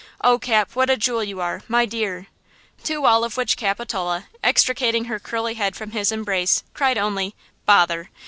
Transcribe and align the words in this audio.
Oh, 0.23 0.39
Cap, 0.39 0.71
what 0.75 0.89
a 0.89 0.97
jewel 0.97 1.23
you 1.23 1.41
are–my 1.41 1.85
dear!" 1.85 2.25
To 2.85 3.05
all 3.05 3.23
of 3.23 3.37
which 3.37 3.55
Capitola, 3.55 4.25
extricating 4.43 5.05
her 5.05 5.19
curly 5.19 5.53
head 5.53 5.75
from 5.75 5.91
his 5.91 6.11
embrace, 6.11 6.63
cried 6.73 6.97
only: 6.97 7.35
"Bother!" 7.67 8.09